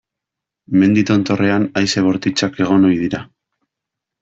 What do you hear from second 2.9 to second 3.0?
ohi